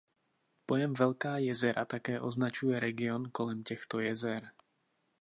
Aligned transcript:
Pojem 0.65 0.93
Velká 0.93 1.37
jezera 1.37 1.85
také 1.85 2.19
označuje 2.21 2.79
region 2.79 3.31
kolem 3.31 3.63
těchto 3.63 3.99
jezer. 3.99 4.51